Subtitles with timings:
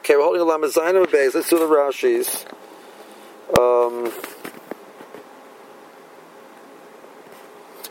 [0.00, 1.34] Okay, we're holding a Lamazina base.
[1.34, 2.46] Let's do the Rashi's.
[3.58, 4.04] Um,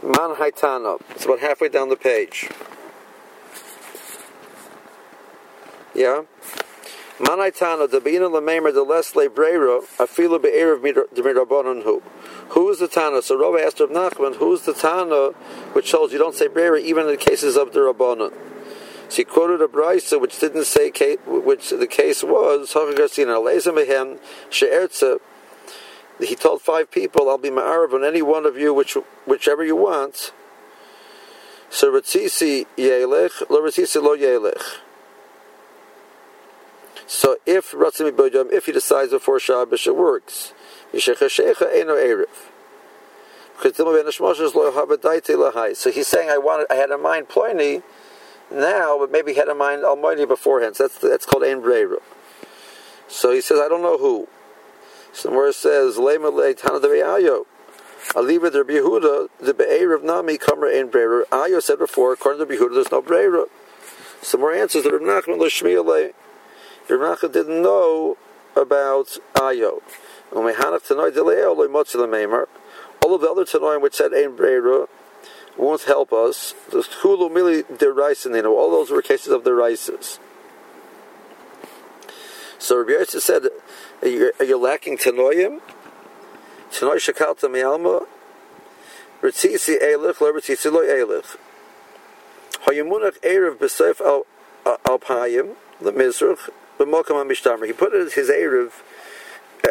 [0.02, 1.00] Man Haitana.
[1.12, 2.50] It's about halfway down the page.
[5.94, 6.24] Yeah?
[7.20, 12.02] Man Haitana, Dabina Lamemer, the Lesle Brera, Afila Be'er of Mirabonon who.
[12.50, 13.22] Who is the Tana?
[13.22, 15.28] So Rabbi asked Rav Nachman, who is the Tana
[15.74, 18.49] which tells you don't say Brera even in the cases of the Rabbanon?
[19.12, 20.92] He quoted a brisa which didn't say
[21.26, 22.76] which the case was.
[26.20, 29.76] He told five people, "I'll be ma'arav on any one of you, which whichever you
[29.76, 30.32] want."
[31.70, 34.64] So yelech, lo lo yelech.
[37.08, 40.54] So if if he decides before Shabbos, it works.
[40.92, 41.54] Because So
[45.92, 47.82] he's saying, I wanted, I had in mind Ploini
[48.52, 50.76] now, but maybe had in mind Almighty beforehand.
[50.76, 52.00] So that's that's called Ein Breira.
[53.08, 54.28] So he says, I don't know who.
[55.12, 57.46] Somewhere it says, Lema Le de Ayo.
[58.16, 61.26] Aliva de Yehuda, the Be'er of Nami, Kamra Ein Breira.
[61.26, 63.48] Ayo said before, according to Yehuda, there's no Breira.
[64.22, 66.14] Some more answers that Rav Nachman Lishmiele.
[66.90, 68.18] Rav Nachman didn't know
[68.56, 69.82] about Ayo.
[70.32, 70.56] All of
[73.22, 74.88] the other Tanoim which said Ein Breira,
[75.60, 76.54] won't help us.
[76.72, 80.20] The Hulu Mili Deraisin, all those were cases of Deraisis.
[82.58, 83.44] So Rabbi Yosef said,
[84.02, 85.62] are you, are you lacking Tanoim?
[86.72, 88.06] Tanoy Shakalta Mialma?
[89.22, 91.38] Ritzisi Eilich, lo Ritzisi lo Eilich.
[92.66, 94.02] Hayamunach Erev B'Seif
[94.66, 97.66] Al Payim, the Mizrach, B'Mokam HaMishtamer.
[97.66, 98.72] He put his Erev
[99.66, 99.70] uh,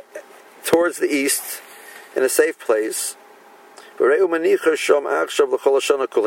[0.65, 1.63] towards the east
[2.15, 3.17] in a safe place.
[3.99, 4.05] He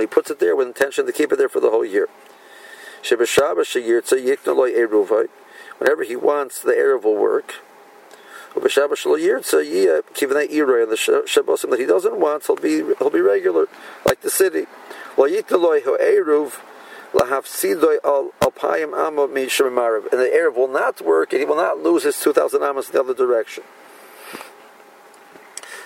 [0.07, 2.09] puts it there with intention to keep it there for the whole year.
[5.77, 7.55] Whenever he wants, the Erev will work.
[8.53, 8.73] Keeping
[10.35, 13.67] that iroy And the Shabbosim that he doesn't want, he'll be he'll be regular,
[14.05, 14.65] like the city.
[15.17, 15.61] And the
[20.33, 23.13] Erev will not work, and he will not lose his 2,000 amos in the other
[23.13, 23.63] direction.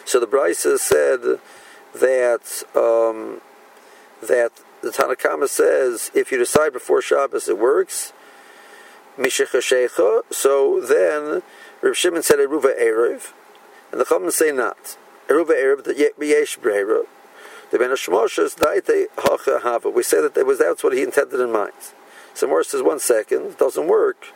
[0.03, 1.39] So the Brisa said
[1.99, 3.41] that um,
[4.21, 4.51] that
[4.81, 8.13] the Tanakhama says if you decide before Shabbos it works,
[9.17, 11.41] so then
[11.81, 13.31] Reb Shimon said Eruva Erev,
[13.91, 14.97] and the Chachamim say not.
[15.29, 17.05] Eruva Erev, the Yesh Breira.
[17.71, 19.89] The Ben Hashmoshes, Daite Hacha Hava.
[19.89, 21.73] We say that it was that's what he intended in mind.
[22.33, 24.27] So more says one second, it doesn't work.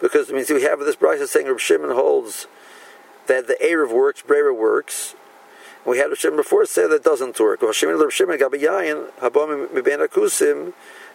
[0.00, 2.46] Because it means we have this Bryce saying Reb Shimon holds
[3.26, 5.14] that the Erev works, Breira works,
[5.86, 7.60] we had Shimon before said that doesn't work.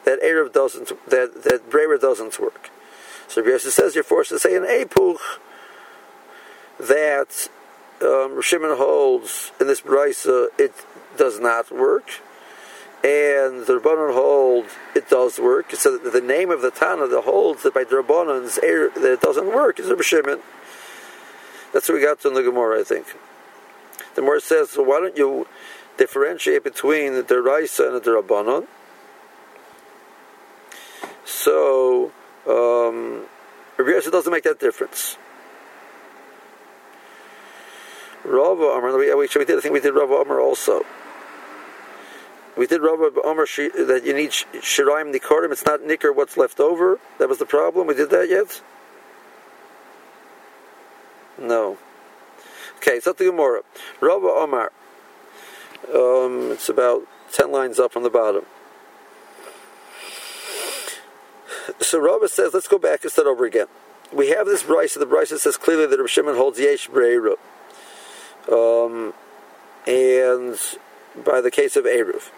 [0.06, 2.70] That Erev doesn't that that Bremer doesn't work.
[3.28, 5.20] So Rabbi says you're forced to say an Epuch
[6.80, 7.50] that
[8.02, 10.74] um, Shimon holds in this brisa it
[11.18, 12.22] does not work,
[13.04, 14.66] and the Rabbanon hold
[14.96, 15.72] it does work.
[15.76, 19.48] So the name of the Tana that holds that by the Rabbanon's that it doesn't
[19.48, 20.40] work is Rabbi Shimon.
[21.74, 23.06] That's what we got to in the Gemara, I think.
[24.16, 25.48] The Gemara says, so why don't you
[25.98, 28.68] differentiate between the Raisa and the Rabbanon?
[31.26, 32.12] So,
[32.48, 33.26] um,
[33.78, 35.18] Rabbi doesn't make that difference.
[38.26, 40.82] Rava Amar, we, we, did, I think we did Rava Amar also.
[42.58, 47.00] We did Rava Amar that you need Shiraim Nikorim, it's not Nikar what's left over.
[47.18, 47.88] That was the problem.
[47.88, 48.62] We did that yet?
[51.40, 51.78] No.
[52.80, 53.62] Okay, so to Gemara.
[54.00, 54.72] Rava Omar.
[55.94, 58.46] Um, it's about ten lines up on the bottom.
[61.82, 63.68] So Rava says, let's go back and start over again.
[64.14, 67.36] We have this Bryce, the Bryce says clearly that Rav Shimon holds Yesh Breira.
[68.52, 69.14] Um,
[69.86, 70.58] and
[71.24, 72.32] by the case of Eruv.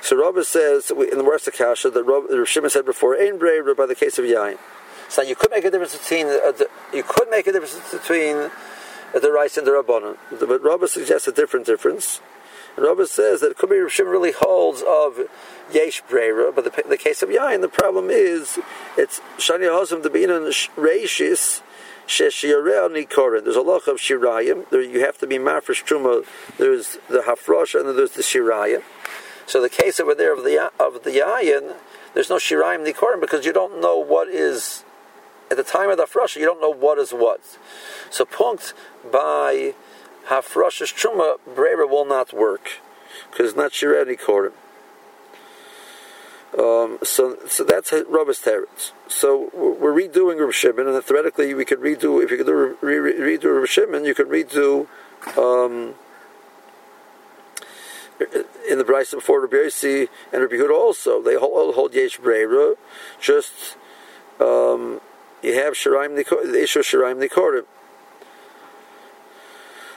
[0.00, 3.76] So Rava says in the Rest of Kasha that Rav Shimon said before, Ein Breira
[3.76, 4.58] by the case of Yain.
[5.08, 6.52] So you could make a difference between uh,
[6.94, 8.50] you could make a difference between
[9.20, 10.16] the rice and the rabbanon.
[10.30, 12.20] But Rabba suggests a different difference.
[12.76, 15.28] And says that Kubi Rishim really holds of
[15.72, 18.58] Yesh Breira, but the, the case of Yain, the problem is
[18.96, 21.60] it's Shani Hosam the Binan Reishis.
[22.08, 24.68] There's a lot of Shirayim.
[24.70, 26.26] There you have to be Mafresh Truma.
[26.58, 28.82] There's the Hafrosh and then there's the Shirayim.
[29.46, 31.74] So the case over there of the of the Yayin,
[32.14, 34.84] there's no Shirayim Nikorin because you don't know what is
[35.52, 37.40] at the time of the Hafrosh, you don't know what is what.
[38.08, 38.72] So punkt
[39.12, 39.74] by
[40.28, 42.80] Hafrashas Truma, Breira will not work
[43.30, 44.52] because it's not Shirani Korim.
[46.58, 48.92] Um, so, so that's Rabba's teretz.
[49.08, 52.22] So we're redoing Rav Shimon, and theoretically we could redo.
[52.22, 54.86] If you could do re, re, redo Rav Shimon, you could redo
[55.36, 55.94] um,
[58.70, 61.22] in the Bryce before Rabbi Yossi and Rabbi Yehuda also.
[61.22, 62.76] They hold, hold Yesh Breira.
[63.20, 63.76] Just
[64.40, 65.00] um,
[65.42, 67.64] you have Shiraim the issue of Shiraim Nikorim.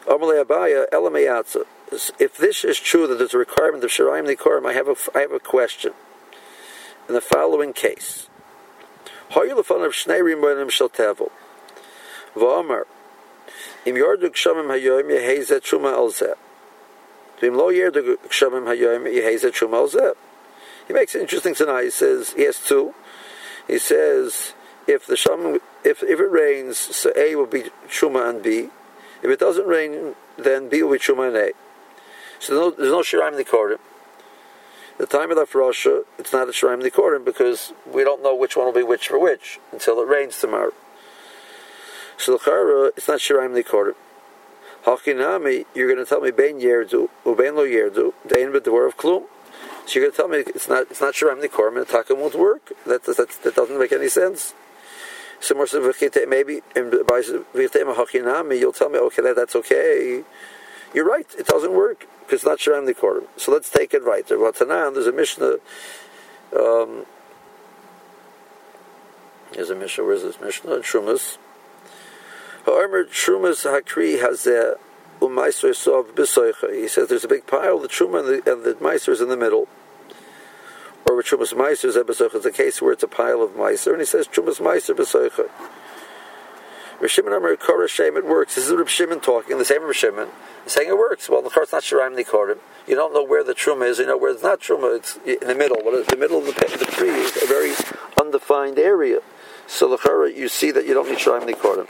[0.06, 1.66] Amalei Abaya Elameyatza.
[2.20, 5.22] If this is true that there's a requirement of Shiraim Nikorim, I have a I
[5.22, 5.94] have a question.
[7.08, 8.28] In the following case,
[9.32, 11.30] Hoyul of Shnei Rimonim Shel Tevel.
[12.36, 12.84] V'Amar
[13.86, 16.34] Im Yordu Kshamim Hayoim Yehezet Shuma Alzeh.
[17.40, 20.16] V'Im Lo Yordu Kshamim Hayoim Yehezet Shuma Alzeh.
[20.88, 21.84] He makes it interesting tonight.
[21.84, 22.94] He says he has two.
[23.68, 24.54] He says
[24.88, 28.70] if the Shamim, if if it rains, so A will be Shuma and B.
[29.24, 31.52] If it doesn't rain, then B will be Shuma and A.
[32.40, 33.80] So there's no, there's no Shiraim Nikorim
[34.98, 38.56] the time of the Afrosha, it's not a Shraim Nikorim because we don't know which
[38.56, 40.72] one will be which for which until it rains tomorrow.
[42.18, 43.96] So the Chara, it's not Shiraim Nikorim.
[44.86, 49.24] Hakinami, you're going to tell me Ben Yerdu, Uben Lo Yerdu, Dain B'Dwar of Klum.
[49.86, 52.36] So you're going to tell me it's not it's not Shiraim Nikorim and Takim won't
[52.36, 52.72] work.
[52.86, 54.54] That, that, that doesn't make any sense.
[55.46, 55.68] So more
[56.28, 60.24] maybe Hakinami, you'll tell me, okay, that, that's okay.
[60.92, 63.28] You're right, it doesn't work because it's not Shiram Nikorim.
[63.38, 64.26] So let's take it right.
[64.28, 65.58] There's a Mishnah.
[66.58, 67.06] Um,
[69.54, 70.04] there's a Mishnah.
[70.04, 70.78] Where's this Mishnah?
[70.78, 71.38] Trumas.
[72.66, 74.78] However, Trumas Hakri has a
[75.22, 76.08] umaiser sov.
[76.72, 77.78] He says there's a big pile.
[77.78, 79.68] The truma and the, and the is in the middle.
[81.08, 84.06] Or with trumas meiser is a case where it's a pile of meiser, and he
[84.06, 85.50] says trumas meiser b'soicha.
[87.00, 88.56] Rav Amar Korah Shem, it works.
[88.56, 90.30] This is Rav Shimon talking, the same Rav Shimon,
[90.66, 91.30] saying it works.
[91.30, 92.58] Well, the course not Shiraim Nikorim.
[92.88, 95.48] You don't know where the Truma is, you know where it's not Truma, it's in
[95.48, 95.78] the middle.
[95.90, 97.74] Is the middle of the, the tree is a very
[98.20, 99.20] undefined area.
[99.68, 101.88] So the Korah, you see that you don't need Shiraim Nikorim.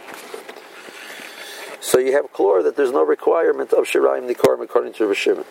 [1.79, 5.45] So you have clear that there's no requirement of Shiraim Nikorim according to Rav Shimon.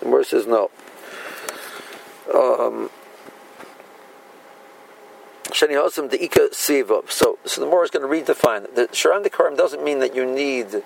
[0.00, 0.70] The Mor says no.
[2.34, 2.90] Um,
[5.50, 7.02] the.
[7.08, 10.24] So, so the more is going to redefine that Sharam Dikarim doesn't mean that you
[10.24, 10.82] need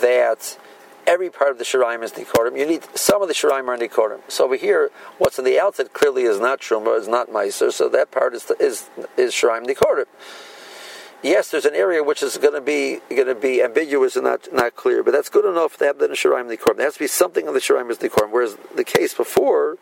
[0.00, 0.58] that
[1.06, 2.58] every part of the Shiraim is Nikorim.
[2.58, 4.20] You need some of the Shiraim are Nikorim.
[4.28, 7.88] So over here, what's on the outside clearly is not Truma, is not Meiser, so
[7.88, 10.06] that part is is is Shiraim Nikorim.
[11.22, 14.52] Yes, there's an area which is going to be going to be ambiguous and not
[14.52, 16.48] not clear, but that's good enough to have in Shiraim.
[16.48, 19.78] There has to be something in the Shiraim is Nikorim, whereas the case before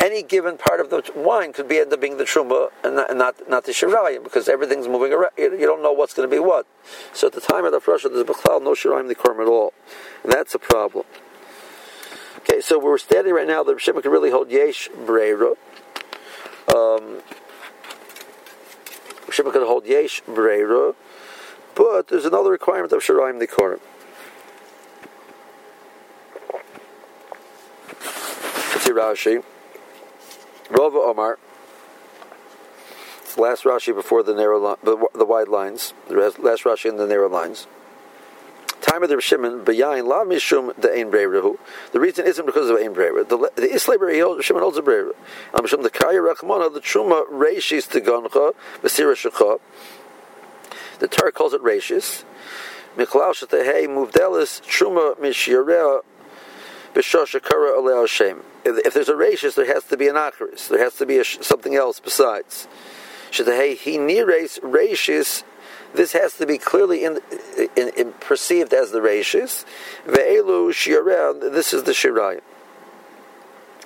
[0.00, 3.16] any given part of the wine could be end up being the truma and not
[3.16, 5.32] not, not the shirayim because everything's moving around.
[5.36, 6.66] You don't know what's going to be what.
[7.12, 9.72] So at the time of the Russia, there's b'chlal no shirayim the korm at all,
[10.22, 11.04] and that's a problem.
[12.38, 13.62] Okay, so we're standing right now.
[13.62, 15.56] The Shema could really hold yesh breira.
[16.74, 17.20] Um,
[19.30, 20.94] Shema could hold yesh breira,
[21.74, 23.80] but there's another requirement of shirayim the korm.
[28.94, 29.42] Rashi.
[30.70, 31.38] Rava Omar.
[33.22, 35.92] It's the last Rashi before the narrow, li- the wide lines.
[36.08, 37.66] The last Rashi in the narrow lines.
[38.80, 41.58] Time of the Shimon Bayain La Mishum the Ein Breirahu.
[41.92, 43.26] The reason isn't because of Ein Breira.
[43.26, 45.12] The the Isla Shimon holds a Breira.
[45.54, 49.58] Al Mishum the Kaya Rachmana the Truma Reishis Tegoncha Basira Shekha.
[50.98, 52.24] The Torah calls it Reishis.
[52.96, 56.02] Mikhlal Shetahei Muvdelis Truma Mishyareah
[56.94, 60.68] B'Shoshakara Alei Hashem if, there's a rachis, there has to be an acharis.
[60.68, 62.66] There has to be a, something else besides.
[63.30, 65.42] Shadahei he nires rachis.
[65.94, 67.20] This has to be clearly in,
[67.76, 69.64] in, in perceived as the rachis.
[70.06, 71.52] Ve'elu shiareh.
[71.52, 72.40] This is the shirayim.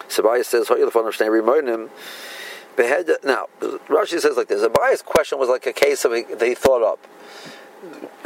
[0.09, 0.69] Sabaya says,
[3.25, 6.83] Now, Rashi says like this: Abaya's question was like a case of that he thought
[6.83, 6.99] up.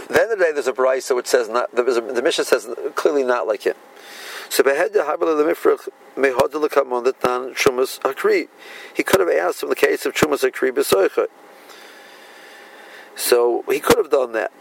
[0.09, 1.75] Then the day there's a brisa which says not.
[1.75, 3.75] The, the mission says clearly not like him.
[4.53, 8.49] So behed lemifrach mehod lekamon tan chumas hakri.
[8.93, 11.29] He could have asked from the case of chumas hakri b'soicha.
[13.17, 14.53] So he could have done that.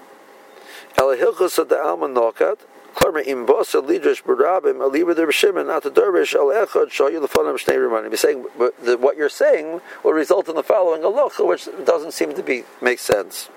[0.95, 2.60] Elahilchus of the alma nokat.
[2.95, 7.57] Klarma im bosa lidrash barabim aliba der b'shimon at the dervish al echad shoyu lefanam
[7.57, 8.12] shnei remanim.
[8.12, 12.41] He's saying what you're saying will result in the following halacha, which doesn't seem to
[12.41, 13.50] be make sense.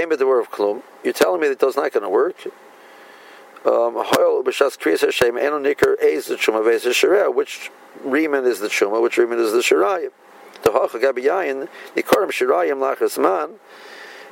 [0.00, 0.80] Aim at the word of klum.
[1.04, 2.46] You're telling me that that's not going to work.
[3.66, 3.94] Um,
[7.34, 7.70] which
[8.04, 10.10] Riemann is the Truma, which Riemann is the Shirayim.
[10.62, 13.58] The Hacha Gabiyayin, Nikarim Shirayim Lachas Man,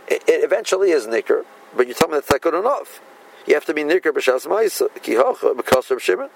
[0.09, 1.45] it eventually is Nikr,
[1.77, 3.01] but you tell me that's not good enough.
[3.47, 6.31] You have to be Nikr B'Shas Ma'isa, Ki Hacha, because of Shimon.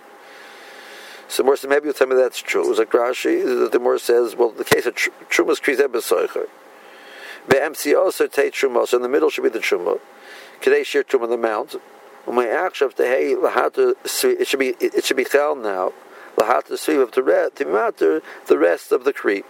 [1.29, 2.65] So more maybe you'll tell me that's true.
[2.65, 3.71] It was like Rashi.
[3.71, 6.49] The more says, well, the case of Trumas Krizeh Besoicher.
[7.47, 10.01] The MC also take Truma, so in the middle should be the Truma.
[10.63, 11.77] Kadei share Truma the mount.
[12.31, 12.77] It
[14.47, 15.93] should be it should be chal now.
[16.37, 19.47] The to matter the rest of the creep.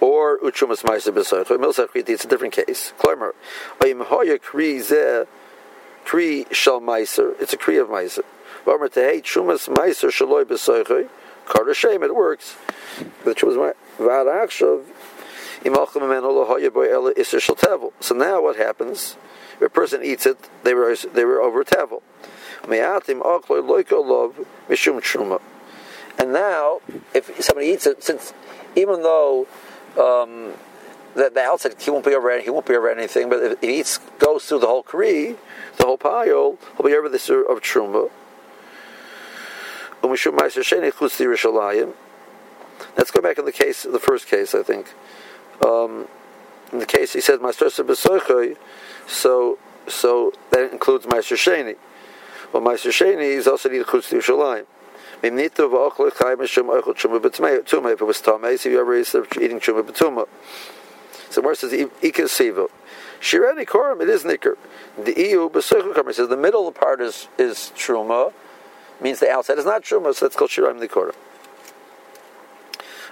[0.00, 1.46] Or uchumas ma'aser b'soich.
[1.46, 2.10] Milsa kriti.
[2.10, 2.92] It's a different case.
[2.98, 3.32] Klarmer.
[3.80, 5.26] Oyim hoya kri zeh
[6.04, 7.34] kri shal ma'aser.
[7.40, 8.24] It's a kri of ma'aser.
[8.64, 11.08] V'omer tehei chumas ma'aser shaloi b'soich.
[11.46, 12.02] Kar shame.
[12.02, 12.56] It works.
[13.24, 14.84] The chumas v'ad achshav.
[15.62, 15.68] So
[18.14, 19.16] now what happens?
[19.60, 22.00] If a person eats it, they were they were over tevel.
[26.18, 26.80] And now,
[27.14, 28.32] if somebody eats it, since
[28.74, 29.46] even though
[29.98, 30.54] um,
[31.14, 33.80] the, the outside he won't be over he won't be over anything, but if he
[33.80, 35.36] eats goes through the whole kri,
[35.76, 38.10] the whole pile, he'll be over the this of truma.
[42.96, 44.94] Let's go back in the case, the first case, I think.
[45.64, 46.08] Um,
[46.72, 48.56] in the case he says Master Besoichoi,
[49.06, 49.58] so
[49.88, 51.76] so that includes Meister Sheni.
[52.52, 54.66] Well, Meister Sheni is also need to Yerushalayim.
[55.22, 55.60] If it
[58.00, 60.26] was tamei, so you ever eat eating chuma betuma.
[61.28, 62.70] So where says ikasiva.
[63.20, 64.56] Shirani koram, it is nicker.
[64.96, 68.32] The EU besuchu says the middle part is is truma,
[69.00, 71.14] means the outside is not truma, so that's called shirani koram.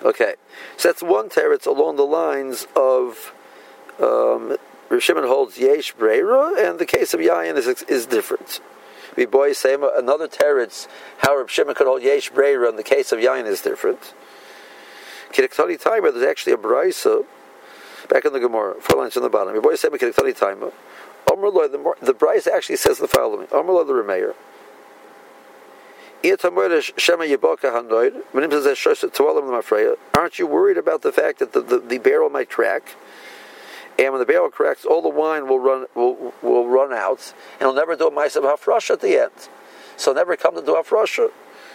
[0.02, 0.34] Okay,
[0.78, 3.34] so that's one teretz along the lines of
[4.00, 4.56] um,
[4.88, 8.60] Rav Shimon holds yesh breira, and the case of yayin is is different.
[9.16, 10.86] We boy say another teretz
[11.18, 14.14] how Rav Shimon could hold yesh breira, and the case of yayin is different.
[15.32, 17.26] Kidiktani timer, there's actually a brisa
[18.08, 19.52] back in the Gemara, four lines on the bottom.
[19.52, 20.72] We boy say kidiktani timer.
[21.26, 24.34] The, the brisa actually says the following: Omer the Remeir.
[26.20, 26.42] Aren't
[30.38, 32.96] you worried about the fact that the, the, the, barrel might crack?
[33.98, 37.62] And when the barrel cracks, all the wine will run will, will run out, and
[37.62, 39.32] it'll never do a mice of hafrasha at the end.
[39.96, 41.30] So never come to do hafrasha.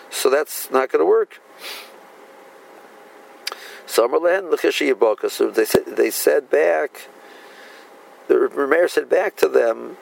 [0.09, 1.41] So that's not going to work.
[3.85, 7.09] Summerland, So they said they said back.
[8.29, 9.97] The mayor said back to them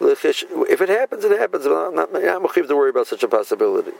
[0.00, 1.64] if it happens, it happens.
[1.64, 3.92] But I'm not, not to worry about such a possibility.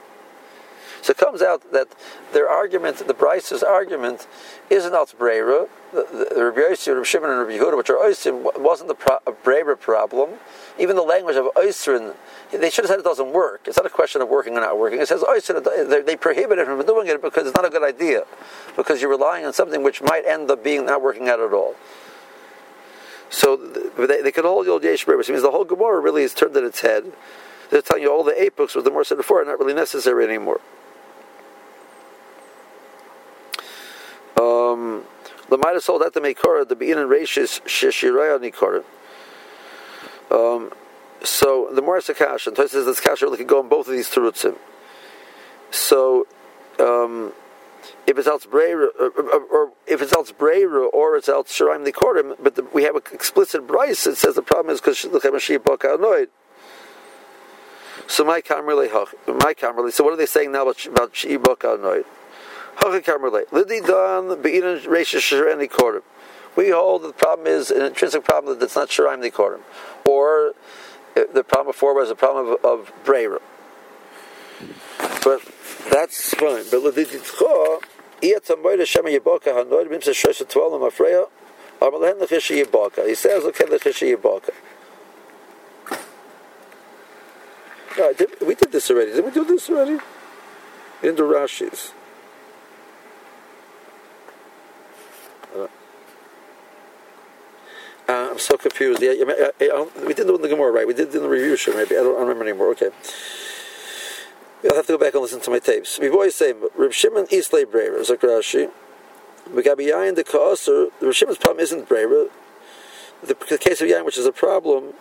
[1.05, 1.89] So it comes out that
[2.33, 4.25] their argument, the Bryce's argument,
[4.71, 5.67] isn't al brera.
[5.93, 9.19] The, the Rabbi Yossi, Rabbi Shimon, and Rabbi Yehuda, which are Oisrim, wasn't the pro,
[9.43, 10.39] brera problem.
[10.79, 12.15] Even the language of Oisrin,
[12.51, 13.67] they should have said it doesn't work.
[13.67, 14.99] It's not a question of working or not working.
[14.99, 18.23] It says Oisrin, they prohibit it from doing it because it's not a good idea,
[18.75, 21.75] because you're relying on something which might end up being not working out at all.
[23.29, 26.33] So they, they could hold the old Yesh Which means the whole Gemara really is
[26.33, 27.13] turned on its head.
[27.69, 29.75] They're telling you all the eight books with the more said before are not really
[29.75, 30.61] necessary anymore.
[34.39, 35.03] Um,
[35.49, 38.83] the Midas sold that the Mekora, the Bein and Rashis Shishiraya Nikora.
[40.31, 40.71] Um,
[41.23, 44.09] so the more Akash, and says this Kash really could go on both of these
[44.09, 44.57] Terutzim.
[45.71, 46.27] So,
[46.79, 47.33] um,
[48.07, 51.87] if it's else breira, or, or, or, if it's else breira, or it's else shiraim
[51.87, 55.63] nikorim, but the, we have an explicit bryce that says the problem is because l'chemashiyah
[55.63, 56.29] baka annoyed.
[58.07, 58.89] So my kamrele,
[59.27, 59.91] my kamrele.
[59.91, 62.05] So what are they saying now about about shi baka annoyed?
[66.55, 69.59] We hold that the problem is an intrinsic problem that's not shiraim nikorim,
[70.05, 70.53] or
[71.15, 73.41] uh, the problem before was a problem of, of breira.
[75.23, 75.41] But
[75.91, 76.63] that's fine.
[76.71, 77.81] But l'diditcha,
[78.21, 81.27] iya tamoyda shema yiboka hanoid twalam afreya,
[81.81, 83.05] amalhen yiboka.
[83.07, 84.51] He says, okay, l'chisha yiboka.
[87.97, 89.13] No, did, we did this already.
[89.13, 89.99] Did we do this already?
[91.01, 91.93] In the Rashi's.
[98.07, 99.01] Uh, I'm so confused.
[99.01, 99.13] Yeah,
[99.59, 100.87] I, um, we didn't do in the Gemara, right?
[100.87, 101.97] We did in the review show, maybe.
[101.97, 102.69] I don't, I don't remember anymore.
[102.71, 102.89] Okay.
[104.69, 105.99] I'll have to go back and listen to my tapes.
[105.99, 108.71] We always say, Reb Shimon Islay Breira, Zakrashi.
[109.49, 112.29] Gabi Yain the Kaasr, Reb Shimon's problem isn't Breira.
[113.21, 114.93] The, the case of Yain, which is a problem,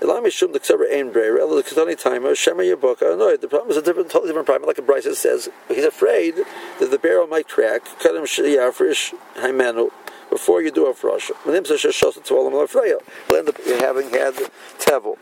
[0.00, 3.40] Elami Shum the Ksaber Ein Breira, Ela the Katani Timer, Shema Yaboka, annoyed.
[3.40, 5.48] The problem is a different, totally different problem, like Bryce says.
[5.68, 6.34] He's afraid
[6.78, 9.90] that the barrel might crack, cut him Yafrish, Haimenu,
[10.30, 11.30] before you do a frosh.
[11.44, 14.34] When him says Shosa Twalam Lafreya, will end up having had
[14.78, 15.16] Tevel.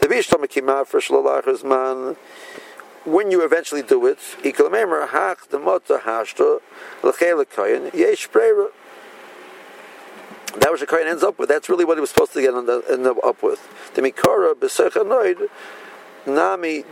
[0.00, 2.16] The Bishlam Kimah for Shlalach's man
[3.04, 4.18] when you eventually do it,
[10.56, 12.52] that was the kohen ends up with, that's really what he was supposed to get
[12.52, 13.92] the, end up with.
[13.94, 15.50] The b'sechanoid
[16.26, 16.84] Nami.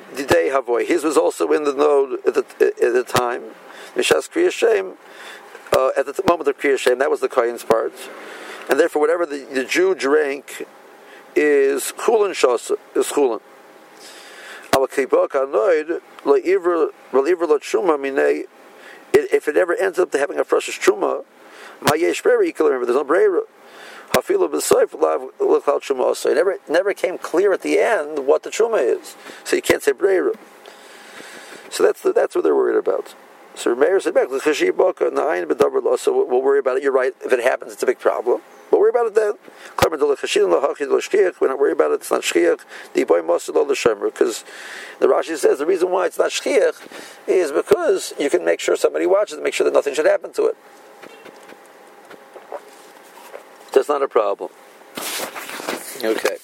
[0.85, 3.43] His was also in the node at the, at the time.
[5.73, 7.93] Uh, at the moment of Kriya Shem, that was the Kayan's part.
[8.69, 10.67] And therefore, whatever the, the Jew drank
[11.35, 13.41] is Chulin Shas, is Chulin.
[19.15, 21.25] If it ever ends up to having a fresh truma,
[21.83, 23.41] there's no brera.
[24.15, 29.17] It never, never came clear at the end what the truma is.
[29.45, 30.35] So you can't say brera.
[31.71, 33.15] So that's the, that's what they're worried about.
[33.55, 36.83] So Meir said back, so we'll worry about it.
[36.83, 37.15] You're right.
[37.25, 38.41] If it happens, it's a big problem.
[38.71, 39.35] We'll worry about it then.
[39.83, 41.95] We're not worried about it.
[41.95, 42.61] It's not shchiach.
[42.95, 44.45] The boy must the shemer because
[44.99, 46.81] the Rashi says the reason why it's not shchiach
[47.27, 50.33] is because you can make sure somebody watches and make sure that nothing should happen
[50.33, 50.57] to it.
[53.75, 54.51] That's not a problem.
[56.03, 56.37] Okay.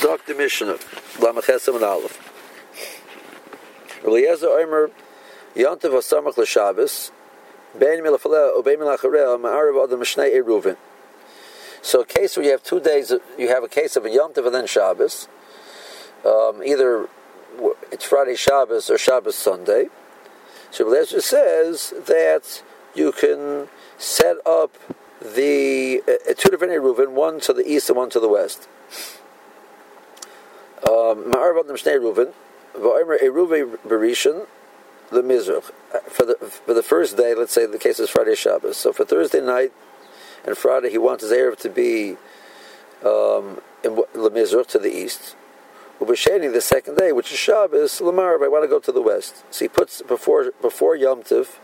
[0.00, 0.34] Dr.
[0.34, 0.78] Mishnah,
[1.18, 2.18] Lamachesam and Aleph.
[4.04, 4.90] Omer,
[5.54, 7.10] Yontav Hasamach L'Shabbos,
[7.78, 10.76] Ben Milafaleh, Obey Milachareh, Ma'arav Adam Mishnei Eruvin.
[11.82, 14.32] So a case where you have two days, you have a case of a Yom
[14.32, 15.28] Tov and then Shabbos.
[16.24, 17.08] Um, either
[17.90, 19.86] it's Friday Shabbos or Shabbos Sunday.
[20.70, 22.62] So Belezra says that
[22.94, 24.76] you can set up
[25.20, 28.68] the uh, two different Eruvin, one to the east and one to the west.
[30.82, 32.32] Um, Ma'arav Adam Mishnei Eruvin,
[32.74, 34.46] Va'omer Eruve Berishan,
[35.10, 35.70] the Mizrach.
[36.10, 38.76] For the, for the first day, let's say the case is Friday Shabbos.
[38.76, 39.72] So for Thursday night,
[40.44, 42.12] and Friday he wants his Erev to be
[43.04, 45.36] um, in Lemizrach to the east.
[46.00, 49.44] Ubasheni the second day, which is Shabbos, Lamar, I want to go to the west.
[49.50, 51.60] So he puts before before Yom Tiv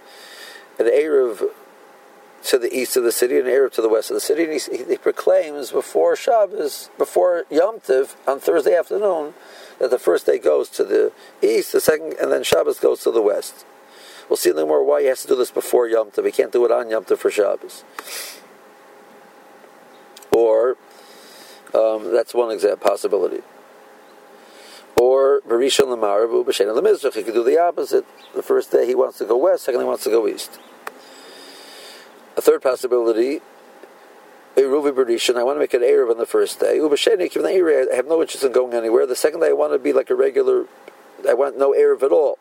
[0.78, 1.50] an Erev
[2.46, 4.52] to the east of the city and Arab to the west of the city, and
[4.52, 9.34] he, he proclaims before Shabbos, before Yom Tiv on Thursday afternoon,
[9.78, 11.12] that the first day goes to the
[11.42, 13.64] east, the second, and then Shabbos goes to the west.
[14.28, 16.24] We'll see a little more why he has to do this before Yom Tov.
[16.26, 17.84] He can't do it on Yom Tov for Shabbos
[20.36, 20.76] or
[21.74, 23.42] um, that's one example possibility.
[24.96, 28.04] Or Barishon Lamarabu B'Shen Lemizrach, he could do the opposite.
[28.34, 30.58] The first day he wants to go west, second he wants to go east.
[32.36, 33.40] A third possibility,
[34.56, 36.78] Eruvi Barishon, I want to make an Erev on the first day.
[36.78, 39.06] The I have no interest in going anywhere.
[39.06, 40.66] The second day I want to be like a regular,
[41.28, 42.38] I want no Erev at all.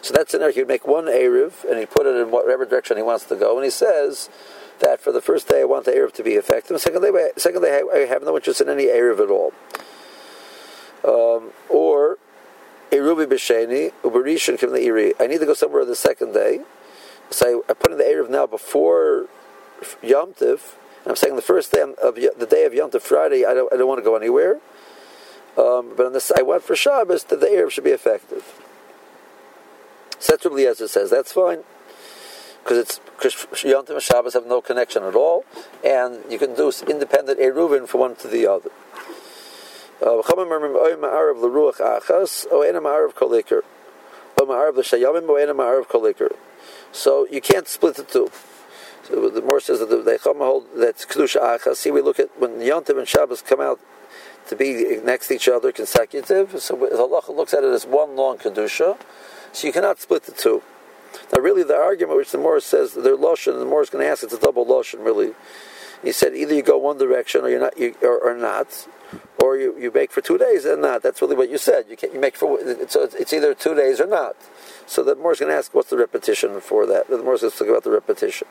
[0.00, 0.50] So that's in there.
[0.50, 3.36] He would make one Erev and he put it in whatever direction he wants to
[3.36, 3.56] go.
[3.56, 4.30] And he says,
[4.80, 7.30] that for the first day I want the Erev to be effective, and second day,
[7.36, 9.52] second day I have no interest in any Erev at all.
[11.04, 12.18] Um, or
[12.90, 15.14] Erubi B'Sheni, Uberishan Kim Iri.
[15.20, 16.60] I need to go somewhere on the second day.
[17.30, 19.26] So I, put in the Erev now before
[20.02, 23.54] Yom Tiv, I'm saying the first day of the day of Yom Tiv, Friday, I
[23.54, 24.60] don't, I don't want to go anywhere.
[25.56, 28.60] Um, but on this, I went for Shabbos that the Erev should be effective.
[30.18, 31.10] So that's what says.
[31.10, 31.62] That's fine
[32.66, 35.44] because it's because Yom Tov and Shabbos have no connection at all,
[35.84, 38.70] and you can do independent eruvin from one to the other.
[40.02, 40.20] Uh,
[46.92, 48.30] so you can't split the two.
[49.04, 51.76] So the more says that the Chama hold that's kedusha achas.
[51.76, 53.78] See, we look at when Yom Tov and Shabbos come out
[54.48, 56.60] to be next to each other consecutive.
[56.60, 58.98] So halacha looks at it as one long kedusha.
[59.52, 60.62] So you cannot split the two.
[61.32, 64.10] Now, really, the argument which the Morris says they're Loshen, the Morris is going to
[64.10, 65.34] ask it's a double Loshen, really.
[66.02, 68.86] He said either you go one direction or you're not, you, or, or not,
[69.42, 71.02] or you, you make for two days and not.
[71.02, 71.86] That's really what you said.
[71.88, 74.36] You can't you make for so it's, it's either two days or not.
[74.86, 77.08] So the Morris going to ask what's the repetition for that.
[77.08, 78.46] The Morris is talking about the repetition.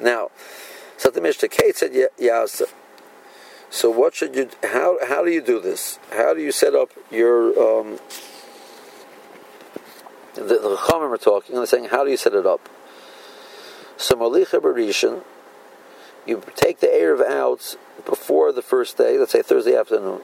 [0.00, 0.30] Now,
[0.96, 2.72] so the Mishnah Kate said Yasa.
[3.70, 4.50] So what should you?
[4.62, 5.98] How how do you do this?
[6.12, 7.98] How do you set up your um,
[10.36, 12.68] the, the Chachamim are talking, and they're saying, how do you set it up?
[13.96, 15.22] So Malicha Barishan,
[16.26, 20.20] you take the Erev out before the first day, let's say Thursday afternoon.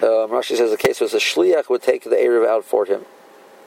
[0.00, 3.04] Um, Rashi says the case was a Shliach would take the Erev out for him.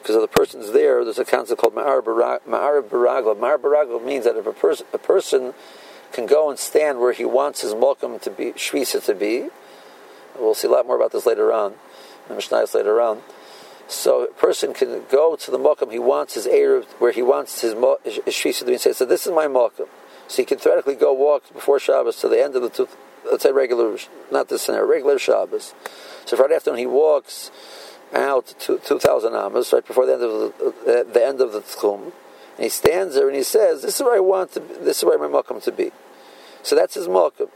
[0.02, 3.36] Because if the person's there, there's a concept called Ma'ar Baragla.
[3.38, 5.54] Ma'ar Baragla means that if a, pers- a person
[6.12, 9.50] can go and stand where he wants his Malkum to be, Shvisa to be,
[10.40, 11.76] we'll see a lot more about this later on,
[12.28, 13.22] the Mishnah later on
[13.92, 17.60] so a person can go to the Mokum he wants his Erev, where he wants
[17.60, 17.74] his,
[18.06, 19.88] his to be and say, so this is my Mokum.
[20.30, 22.88] So he can theoretically go walk before Shabbos to the end of the, two,
[23.30, 23.98] let's say regular,
[24.32, 25.74] not this scenario, regular Shabbos.
[26.26, 27.52] So Friday afternoon he walks
[28.14, 32.14] out to 2,000 amas, right before the end of the, the end of the Tchum,
[32.56, 35.00] and he stands there and he says, this is where I want to, be, this
[35.00, 35.92] is where my Mokum to be.
[36.64, 37.50] So that's his Mokum.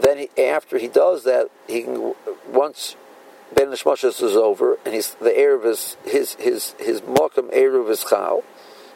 [0.00, 2.14] Then he, after he does that, he can
[2.46, 2.94] once
[3.54, 8.04] Ben Nishmashas is over, and he's the heir of his his his Mokum Eruv his
[8.04, 8.44] Chal,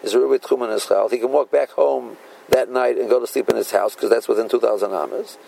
[0.02, 1.08] his Rubi Tchuman his Chal.
[1.08, 2.16] He can walk back home
[2.50, 5.38] that night and go to sleep in his house because that's within two thousand amas,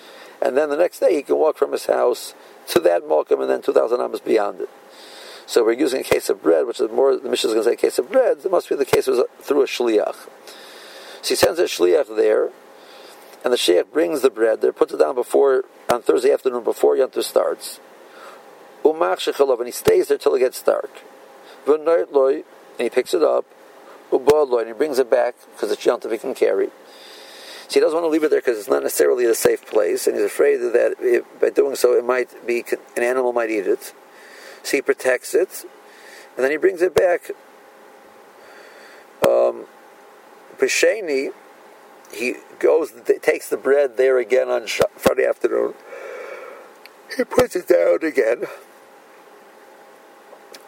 [0.40, 2.34] and then the next day he can walk from his house
[2.68, 4.70] to that Mokum and then two thousand amas beyond it.
[5.46, 7.70] So we're using a case of bread, which is more the Mishnah is going to
[7.70, 8.38] say a case of bread.
[8.42, 10.16] It must be the case was through a shliach.
[11.20, 12.50] So he sends a shliach there,
[13.44, 16.96] and the sheikh brings the bread there, puts it down before on Thursday afternoon before
[16.96, 17.80] Yantu starts
[18.84, 21.02] Umach shechalov, and he stays there till it gets dark.
[21.66, 23.46] V'noit loy, and he picks it up.
[24.10, 26.68] Ubod loy, and he brings it back because it's yontav he can carry.
[27.68, 30.06] So he doesn't want to leave it there because it's not necessarily a safe place,
[30.06, 32.62] and he's afraid that if, by doing so, it might be
[32.96, 33.94] an animal might eat it.
[34.62, 35.64] So he protects it,
[36.36, 37.30] and then he brings it back.
[39.26, 39.66] Um,
[42.12, 42.92] he goes,
[43.22, 45.74] takes the bread there again on Friday afternoon.
[47.16, 48.44] He puts it down again.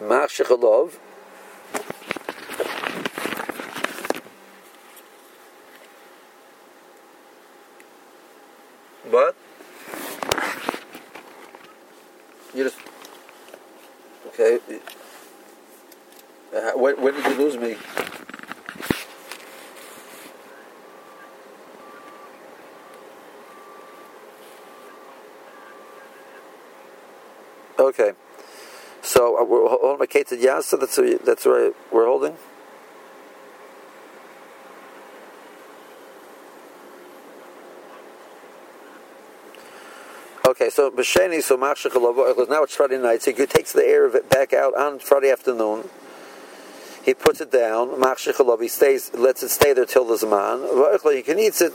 [0.01, 0.93] Mach Shechalov.
[9.11, 9.35] What?
[12.55, 12.79] You just
[14.29, 14.59] okay.
[16.55, 17.77] Uh, when, when did you lose me?
[27.79, 28.13] Okay.
[29.03, 30.79] So uh, Yasa.
[30.81, 32.37] That's that's where we're holding.
[40.47, 44.15] Okay, so B'Sheni, so Machshech now it's Friday night, so he takes the air of
[44.15, 45.89] it back out on Friday afternoon.
[47.05, 51.15] He puts it down, Machshech he stays, lets it stay there till the Zman.
[51.15, 51.73] He can eat it,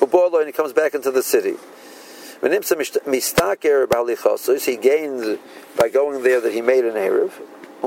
[0.00, 1.54] and he comes back into the city.
[2.42, 2.48] He
[4.76, 5.38] gains
[5.78, 7.32] by going there that he made an Erev.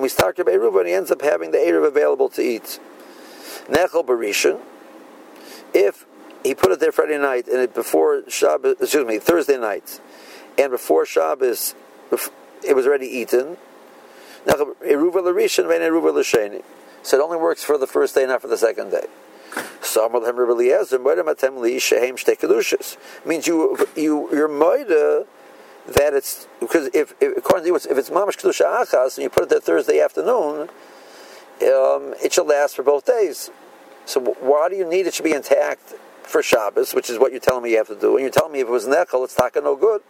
[0.10, 2.80] Start Erev, and he ends up having the Erev available to eat.
[3.68, 4.62] Nechel Barishan,
[5.74, 6.06] if
[6.44, 10.00] he put it there Friday night and it before Shabbos, excuse me, Thursday night,
[10.58, 11.76] and before Shabbos,
[12.66, 13.58] it was already eaten.
[14.46, 16.64] Eruva Larishan, Eruva Lasheni.
[17.04, 19.08] So it only works for the first day, not for the second day.
[23.26, 25.26] Means you you you're moida
[25.88, 29.30] that it's because if, if according to you if it's mamash kedusha achas and you
[29.30, 33.52] put it there Thursday afternoon, um, it should last for both days.
[34.06, 37.40] So why do you need it to be intact for Shabbos, which is what you're
[37.40, 38.18] telling me you have to do?
[38.18, 40.02] And you're telling me if it was nechel, it's taka no good.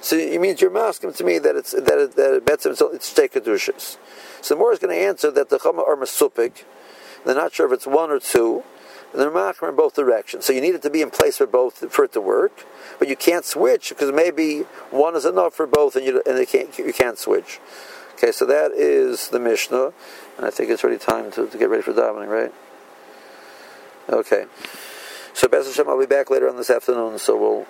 [0.00, 2.80] So it means you're asking to me that it's that it, that it bets it's
[2.80, 3.98] shtei kedushas.
[4.40, 6.64] So the more is going to answer that the chama are masupik.
[7.24, 8.64] They're not sure if it's one or two
[9.12, 10.44] and they're machmer in both directions.
[10.44, 12.64] So you need it to be in place for both for it to work,
[12.98, 16.76] but you can't switch because maybe one is enough for both, and you and can't
[16.78, 17.60] you can't switch.
[18.14, 19.92] Okay, so that is the Mishnah,
[20.36, 22.52] and I think it's already time to, to get ready for davening, right?
[24.10, 24.44] Okay.
[25.32, 27.66] So Bez Hashem, I'll be back later on this afternoon, so we'll